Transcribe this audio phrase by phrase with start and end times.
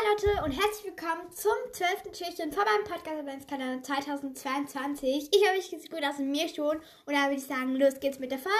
[0.00, 2.12] Hi Leute und herzlich willkommen zum 12.
[2.12, 5.28] Türchen von meinem Podcast Adventskalender 2022.
[5.30, 6.78] Ich hoffe, ich geht's gut aus und mir schon.
[7.04, 8.54] Und dann würde ich sagen, los geht's mit der Folge.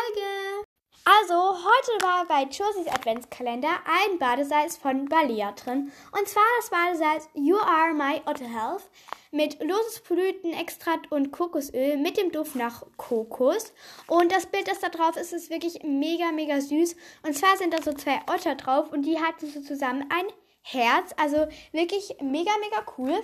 [1.04, 5.90] Also, heute war bei Josies Adventskalender ein Badesalz von Balea drin.
[6.12, 8.90] Und zwar das Badesalz You Are My Otter Health
[9.30, 13.72] mit Lotusblütenextrakt und Kokosöl mit dem Duft nach Kokos.
[14.08, 16.96] Und das Bild, das da drauf ist, ist wirklich mega, mega süß.
[17.22, 20.26] Und zwar sind da so zwei Otter drauf und die halten so zusammen ein
[20.62, 21.12] Herz.
[21.16, 23.18] Also wirklich mega, mega cool.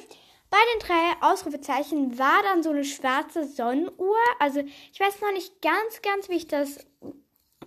[0.51, 4.17] Bei den drei Ausrufezeichen war dann so eine schwarze Sonnenuhr.
[4.39, 6.87] Also ich weiß noch nicht ganz, ganz, wie ich das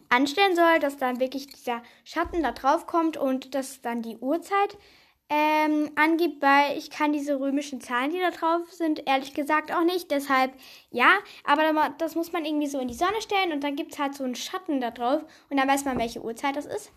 [0.09, 4.77] anstellen soll, dass dann wirklich dieser Schatten da drauf kommt und dass dann die Uhrzeit
[5.29, 9.83] ähm, angibt, weil ich kann diese römischen Zahlen, die da drauf sind, ehrlich gesagt auch
[9.83, 10.09] nicht.
[10.09, 10.52] Deshalb
[10.91, 13.99] ja, aber das muss man irgendwie so in die Sonne stellen und dann gibt es
[13.99, 16.91] halt so einen Schatten da drauf und dann weiß man, welche Uhrzeit das ist.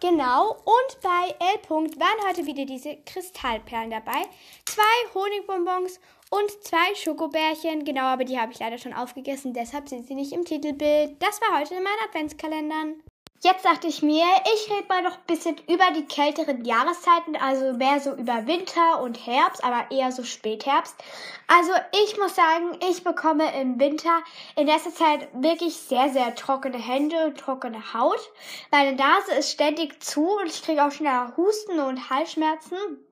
[0.00, 1.58] Genau, und bei L.
[1.66, 4.22] -Punkt waren heute wieder diese Kristallperlen dabei.
[4.66, 5.98] Zwei Honigbonbons
[6.30, 7.84] und zwei Schokobärchen.
[7.84, 11.16] Genau, aber die habe ich leider schon aufgegessen, deshalb sind sie nicht im Titelbild.
[11.22, 13.02] Das war heute in meinen Adventskalendern.
[13.40, 17.72] Jetzt dachte ich mir, ich rede mal noch ein bisschen über die kälteren Jahreszeiten, also
[17.74, 20.96] mehr so über Winter und Herbst, aber eher so Spätherbst.
[21.46, 21.70] Also
[22.04, 24.24] ich muss sagen, ich bekomme im Winter
[24.56, 28.18] in letzter Zeit wirklich sehr, sehr trockene Hände und trockene Haut.
[28.72, 33.07] Meine Nase ist ständig zu und ich kriege auch schnell Husten und Halsschmerzen.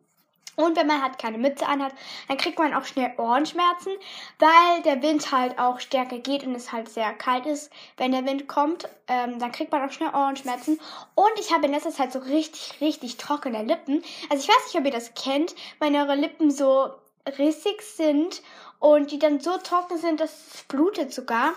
[0.56, 1.92] Und wenn man halt keine Mütze anhat,
[2.28, 3.92] dann kriegt man auch schnell Ohrenschmerzen,
[4.38, 7.70] weil der Wind halt auch stärker geht und es halt sehr kalt ist.
[7.96, 10.80] Wenn der Wind kommt, ähm, dann kriegt man auch schnell Ohrenschmerzen.
[11.14, 14.02] Und ich habe in letzter Zeit so richtig, richtig trockene Lippen.
[14.30, 16.90] Also ich weiß nicht, ob ihr das kennt, wenn eure Lippen so
[17.38, 18.42] rissig sind
[18.78, 21.52] und die dann so trocken sind, dass es blutet sogar.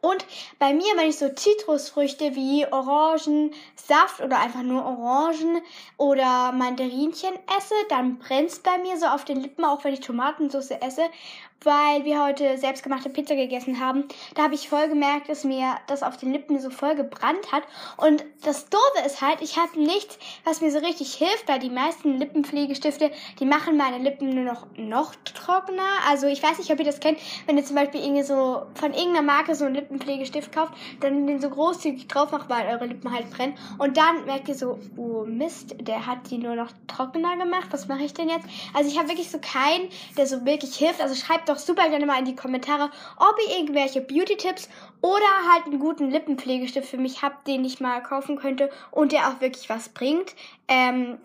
[0.00, 0.24] Und
[0.58, 5.60] bei mir, wenn ich so Zitrusfrüchte wie Orangensaft oder einfach nur Orangen
[5.96, 10.00] oder Mandarinchen esse, dann brennt es bei mir so auf den Lippen, auch wenn ich
[10.00, 11.02] Tomatensauce esse
[11.62, 14.04] weil wir heute selbstgemachte Pizza gegessen haben.
[14.34, 17.64] Da habe ich voll gemerkt, dass mir das auf den Lippen so voll gebrannt hat.
[17.96, 21.70] Und das Doofe ist halt, ich habe nichts, was mir so richtig hilft, weil die
[21.70, 23.10] meisten Lippenpflegestifte,
[23.40, 25.82] die machen meine Lippen nur noch, noch trockener.
[26.08, 28.92] Also ich weiß nicht, ob ihr das kennt, wenn ihr zum Beispiel irgendwie so von
[28.92, 33.12] irgendeiner Marke so einen Lippenpflegestift kauft, dann den so großzügig drauf macht, weil eure Lippen
[33.12, 33.56] halt brennen.
[33.78, 37.68] Und dann merkt ihr so, oh Mist, der hat die nur noch trockener gemacht.
[37.70, 38.46] Was mache ich denn jetzt?
[38.74, 41.00] Also ich habe wirklich so keinen, der so wirklich hilft.
[41.00, 44.68] Also schreibt doch super gerne mal in die Kommentare, ob ihr irgendwelche Beauty-Tipps
[45.00, 49.28] oder halt einen guten Lippenpflegestift für mich habt, den ich mal kaufen könnte und der
[49.28, 50.34] auch wirklich was bringt.
[50.68, 51.18] Ähm,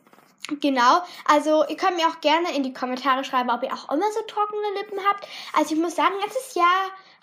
[0.59, 4.11] Genau, also ihr könnt mir auch gerne in die Kommentare schreiben, ob ihr auch immer
[4.11, 5.25] so trockene Lippen habt.
[5.57, 6.65] Also ich muss sagen, letztes Jahr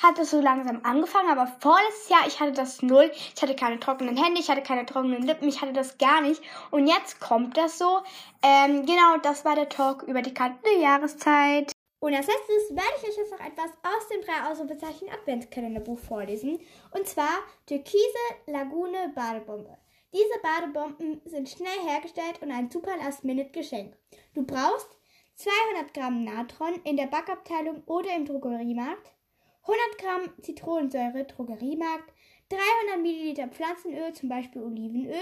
[0.02, 3.10] hat es so langsam angefangen, aber vorletztes Jahr, ich hatte das null.
[3.34, 6.42] Ich hatte keine trockenen Hände, ich hatte keine trockenen Lippen, ich hatte das gar nicht.
[6.70, 8.00] Und jetzt kommt das so.
[8.42, 11.72] Ähm, genau, das war der Talk über die kalte Jahreszeit.
[12.00, 16.58] Und als letztes werde ich euch jetzt noch etwas aus dem drei Ausrufezeichen Adventskalenderbuch vorlesen.
[16.92, 18.02] Und zwar Türkise
[18.46, 19.76] Lagune Badebombe.
[20.12, 23.96] Diese Badebomben sind schnell hergestellt und ein super Last-Minute-Geschenk.
[24.34, 24.88] Du brauchst
[25.36, 29.12] 200 Gramm Natron in der Backabteilung oder im Drogeriemarkt,
[29.62, 32.12] 100 Gramm Zitronensäure Drogeriemarkt,
[32.48, 35.20] 300 Milliliter Pflanzenöl, zum Beispiel Olivenöl,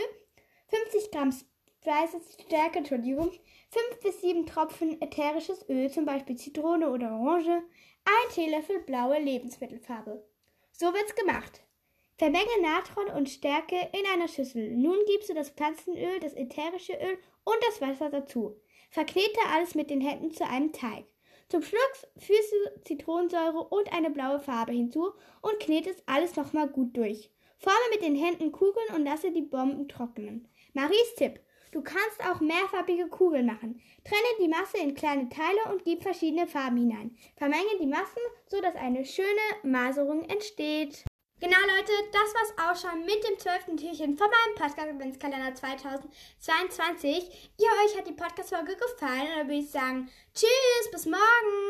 [0.69, 1.33] 50 Gramm
[1.81, 3.31] Speisestärke, Entschuldigung,
[3.71, 7.62] 5 bis 7 Tropfen ätherisches Öl, zum Beispiel Zitrone oder Orange,
[8.05, 10.25] ein Teelöffel blaue Lebensmittelfarbe.
[10.72, 11.62] So wird's gemacht.
[12.16, 14.77] Vermenge Natron und Stärke in einer Schüssel.
[14.77, 18.60] Nun gibst du das Pflanzenöl, das ätherische Öl und das Wasser dazu.
[18.91, 21.05] Verknete alles mit den Händen zu einem Teig.
[21.49, 26.97] Zum Schluss fügst du Zitronensäure und eine blaue Farbe hinzu und knetest alles nochmal gut
[26.97, 27.31] durch.
[27.59, 30.49] Forme mit den Händen Kugeln und lasse die Bomben trocknen.
[30.75, 31.41] Maries Tipp.
[31.73, 33.81] Du kannst auch mehrfarbige Kugeln machen.
[34.05, 37.17] Trenne die Masse in kleine Teile und gib verschiedene Farben hinein.
[37.37, 39.29] Vermenge die Massen, sodass eine schöne
[39.62, 41.05] Maserung entsteht.
[41.41, 43.77] Genau, Leute, das war's auch schon mit dem 12.
[43.77, 47.53] Türchen von meinem Podcast-Adventskalender 2022.
[47.59, 51.69] Ihr euch hat die Podcast-Folge gefallen, dann würde ich sagen, tschüss, bis morgen!